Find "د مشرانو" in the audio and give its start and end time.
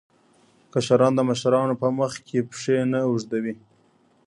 1.15-1.79